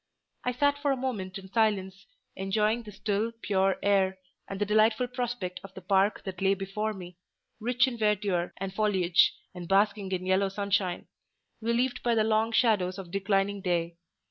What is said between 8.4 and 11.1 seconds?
and foliage, and basking in yellow sunshine,